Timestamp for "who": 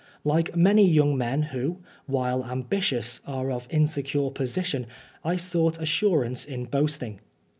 1.43-1.77